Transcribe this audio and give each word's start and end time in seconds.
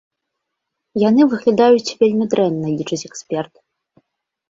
Яны 1.09 1.21
выглядаюць 1.35 1.95
вельмі 2.01 2.25
дрэнна, 2.35 2.67
лічыць 2.83 3.03
эксперт. 3.13 3.53